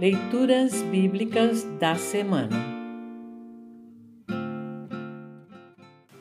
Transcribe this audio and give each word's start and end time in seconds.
Leituras 0.00 0.80
Bíblicas 0.92 1.64
da 1.80 1.96
Semana 1.96 2.54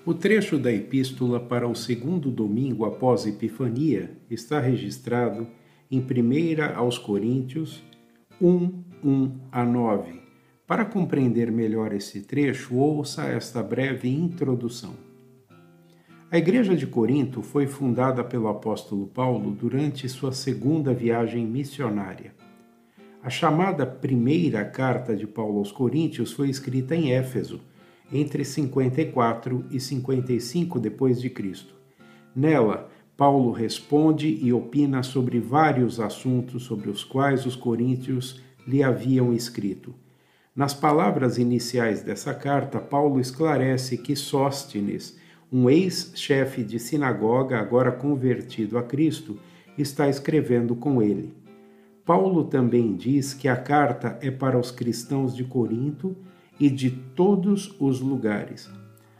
O 0.03 0.15
trecho 0.15 0.57
da 0.57 0.73
Epístola 0.73 1.39
para 1.39 1.67
o 1.67 1.75
segundo 1.75 2.31
domingo 2.31 2.85
após 2.85 3.27
Epifania 3.27 4.17
está 4.31 4.59
registrado 4.59 5.45
em 5.91 5.99
1 5.99 6.75
aos 6.75 6.97
Coríntios 6.97 7.83
1, 8.41 8.83
1 9.03 9.39
a 9.51 9.63
9. 9.63 10.21
Para 10.65 10.83
compreender 10.83 11.51
melhor 11.51 11.93
esse 11.93 12.21
trecho, 12.21 12.77
ouça 12.77 13.25
esta 13.25 13.61
breve 13.61 14.09
introdução. 14.09 14.95
A 16.31 16.37
Igreja 16.39 16.75
de 16.75 16.87
Corinto 16.87 17.43
foi 17.43 17.67
fundada 17.67 18.23
pelo 18.23 18.47
apóstolo 18.47 19.05
Paulo 19.05 19.51
durante 19.51 20.09
sua 20.09 20.31
segunda 20.31 20.95
viagem 20.95 21.45
missionária. 21.45 22.46
A 23.27 23.29
chamada 23.29 23.85
primeira 23.85 24.63
carta 24.63 25.13
de 25.13 25.27
Paulo 25.27 25.57
aos 25.57 25.69
Coríntios 25.69 26.31
foi 26.31 26.49
escrita 26.49 26.95
em 26.95 27.11
Éfeso, 27.11 27.59
entre 28.09 28.45
54 28.45 29.65
e 29.69 29.81
55 29.81 30.79
depois 30.79 31.19
de 31.19 31.29
Cristo. 31.29 31.75
Nela, 32.33 32.89
Paulo 33.17 33.51
responde 33.51 34.39
e 34.41 34.53
opina 34.53 35.03
sobre 35.03 35.41
vários 35.41 35.99
assuntos 35.99 36.63
sobre 36.63 36.89
os 36.89 37.03
quais 37.03 37.45
os 37.45 37.53
coríntios 37.53 38.41
lhe 38.65 38.81
haviam 38.81 39.33
escrito. 39.33 39.93
Nas 40.55 40.73
palavras 40.73 41.37
iniciais 41.37 42.01
dessa 42.01 42.33
carta, 42.33 42.79
Paulo 42.79 43.19
esclarece 43.19 43.97
que 43.97 44.15
Sóstenes, 44.15 45.19
um 45.51 45.69
ex-chefe 45.69 46.63
de 46.63 46.79
sinagoga 46.79 47.59
agora 47.59 47.91
convertido 47.91 48.77
a 48.77 48.83
Cristo, 48.83 49.37
está 49.77 50.07
escrevendo 50.07 50.77
com 50.77 51.01
ele. 51.01 51.45
Paulo 52.07 52.45
também 52.45 52.95
diz 52.95 53.33
que 53.33 53.49
a 53.49 53.57
carta 53.57 54.17
é 54.21 54.31
para 54.31 54.57
os 54.57 54.71
cristãos 54.71 55.35
de 55.35 55.43
Corinto 55.43 56.15
e 56.57 56.69
de 56.69 56.89
todos 56.89 57.75
os 57.81 57.99
lugares. 57.99 58.71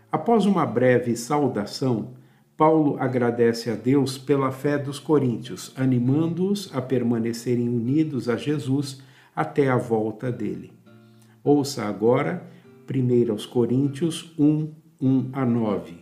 Após 0.10 0.46
uma 0.46 0.66
breve 0.66 1.14
saudação, 1.18 2.14
Paulo 2.56 2.96
agradece 2.98 3.70
a 3.70 3.76
Deus 3.76 4.18
pela 4.18 4.54
fé 4.54 4.78
dos 4.78 5.00
coríntios, 5.00 5.74
animando-os 5.76 6.74
a 6.74 6.82
permanecerem 6.82 7.68
unidos 7.68 8.30
a 8.30 8.38
Jesus 8.38 9.04
até 9.36 9.70
a 9.70 9.76
volta 9.76 10.32
dele. 10.32 10.72
Ouça 11.44 11.84
agora 11.84 12.50
1 12.90 13.32
aos 13.32 13.46
Coríntios 13.46 14.34
1, 14.40 14.72
1 15.02 15.30
a 15.34 15.46
9. 15.46 15.94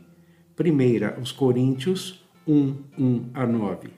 1 0.59 1.17
aos 1.17 1.31
Coríntios 1.31 2.23
1, 2.47 2.75
1 2.95 3.29
a 3.33 3.47
9. 3.47 3.89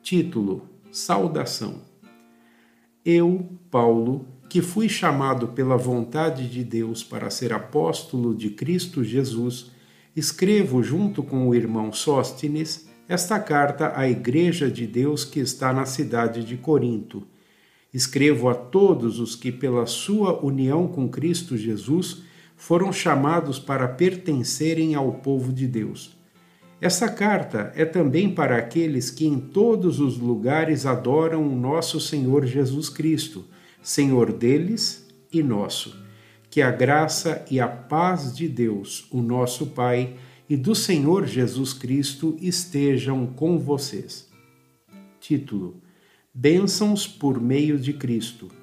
Título: 0.00 0.62
Saudação. 0.92 1.87
Eu, 3.10 3.48
Paulo, 3.70 4.26
que 4.50 4.60
fui 4.60 4.86
chamado 4.86 5.48
pela 5.48 5.78
vontade 5.78 6.46
de 6.46 6.62
Deus 6.62 7.02
para 7.02 7.30
ser 7.30 7.54
apóstolo 7.54 8.34
de 8.34 8.50
Cristo 8.50 9.02
Jesus, 9.02 9.70
escrevo 10.14 10.82
junto 10.82 11.22
com 11.22 11.48
o 11.48 11.54
irmão 11.54 11.90
Sóstenes 11.90 12.86
esta 13.08 13.40
carta 13.40 13.94
à 13.96 14.06
Igreja 14.06 14.70
de 14.70 14.86
Deus 14.86 15.24
que 15.24 15.40
está 15.40 15.72
na 15.72 15.86
cidade 15.86 16.44
de 16.44 16.58
Corinto. 16.58 17.26
Escrevo 17.94 18.50
a 18.50 18.54
todos 18.54 19.18
os 19.18 19.34
que, 19.34 19.50
pela 19.50 19.86
sua 19.86 20.44
união 20.44 20.86
com 20.86 21.08
Cristo 21.08 21.56
Jesus, 21.56 22.24
foram 22.58 22.92
chamados 22.92 23.58
para 23.58 23.88
pertencerem 23.88 24.94
ao 24.94 25.12
povo 25.12 25.50
de 25.50 25.66
Deus. 25.66 26.17
Essa 26.80 27.08
carta 27.08 27.72
é 27.74 27.84
também 27.84 28.32
para 28.32 28.56
aqueles 28.56 29.10
que 29.10 29.26
em 29.26 29.40
todos 29.40 29.98
os 29.98 30.16
lugares 30.16 30.86
adoram 30.86 31.42
o 31.42 31.56
nosso 31.56 31.98
Senhor 31.98 32.46
Jesus 32.46 32.88
Cristo, 32.88 33.44
Senhor 33.82 34.32
deles 34.32 35.08
e 35.32 35.42
nosso. 35.42 35.96
Que 36.48 36.62
a 36.62 36.70
graça 36.70 37.44
e 37.50 37.58
a 37.58 37.66
paz 37.66 38.34
de 38.34 38.48
Deus, 38.48 39.06
o 39.10 39.20
nosso 39.20 39.66
Pai, 39.66 40.14
e 40.48 40.56
do 40.56 40.74
Senhor 40.74 41.26
Jesus 41.26 41.72
Cristo 41.72 42.36
estejam 42.40 43.26
com 43.26 43.58
vocês. 43.58 44.28
Título: 45.20 45.82
Bênçãos 46.32 47.06
por 47.06 47.40
meio 47.40 47.78
de 47.78 47.92
Cristo. 47.92 48.57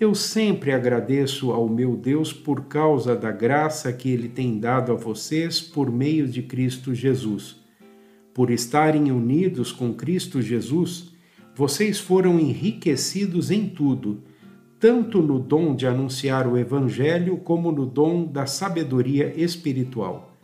Eu 0.00 0.14
sempre 0.14 0.72
agradeço 0.72 1.52
ao 1.52 1.68
meu 1.68 1.94
Deus 1.94 2.32
por 2.32 2.62
causa 2.64 3.14
da 3.14 3.30
graça 3.30 3.92
que 3.92 4.08
Ele 4.08 4.30
tem 4.30 4.58
dado 4.58 4.92
a 4.92 4.94
vocês 4.94 5.60
por 5.60 5.92
meio 5.92 6.26
de 6.26 6.40
Cristo 6.40 6.94
Jesus. 6.94 7.60
Por 8.32 8.50
estarem 8.50 9.12
unidos 9.12 9.70
com 9.70 9.92
Cristo 9.92 10.40
Jesus, 10.40 11.12
vocês 11.54 12.00
foram 12.00 12.40
enriquecidos 12.40 13.50
em 13.50 13.68
tudo, 13.68 14.22
tanto 14.78 15.20
no 15.20 15.38
dom 15.38 15.76
de 15.76 15.86
anunciar 15.86 16.46
o 16.46 16.56
Evangelho 16.56 17.36
como 17.36 17.70
no 17.70 17.84
dom 17.84 18.24
da 18.24 18.46
sabedoria 18.46 19.34
espiritual. 19.36 20.34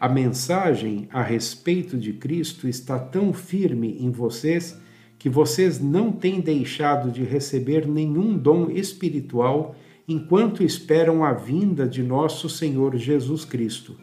A 0.00 0.08
mensagem 0.08 1.06
a 1.12 1.22
respeito 1.22 1.96
de 1.96 2.14
Cristo 2.14 2.66
está 2.66 2.98
tão 2.98 3.32
firme 3.32 3.98
em 4.00 4.10
vocês 4.10 4.76
que 5.20 5.28
vocês 5.28 5.78
não 5.78 6.10
têm 6.10 6.40
deixado 6.40 7.10
de 7.10 7.22
receber 7.22 7.86
nenhum 7.86 8.38
dom 8.38 8.70
espiritual 8.70 9.76
enquanto 10.08 10.64
esperam 10.64 11.22
a 11.22 11.34
vinda 11.34 11.86
de 11.86 12.02
nosso 12.02 12.48
Senhor 12.48 12.96
Jesus 12.96 13.44
Cristo. 13.44 13.98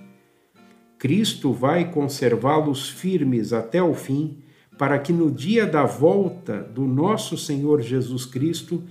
Cristo 0.99 1.51
vai 1.51 1.91
conservá-los 1.91 2.87
firmes 2.87 3.51
até 3.51 3.81
o 3.81 3.95
fim, 3.95 4.37
para 4.77 4.99
que 4.99 5.11
no 5.11 5.31
dia 5.31 5.65
da 5.65 5.85
volta 5.85 6.61
do 6.61 6.83
nosso 6.83 7.35
Senhor 7.35 7.81
Jesus 7.81 8.23
Cristo 8.23 8.83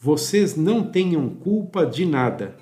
vocês 0.00 0.56
não 0.56 0.82
tenham 0.82 1.28
culpa 1.28 1.86
de 1.86 2.04
nada. 2.04 2.56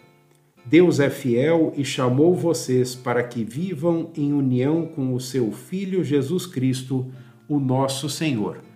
Deus 0.67 1.01
é 1.01 1.09
fiel 1.09 1.73
e 1.75 1.87
chamou 1.87 2.35
vocês 2.35 2.95
para 2.95 3.25
que 3.25 3.43
vivam 3.43 4.11
em 4.15 4.35
união 4.35 4.87
com 4.87 5.15
o 5.15 5.21
seu 5.21 5.53
Filho 5.53 6.05
Jesus 6.05 6.45
Cristo, 6.45 7.11
o 7.49 7.59
nosso 7.59 8.11
Senhor. 8.11 8.76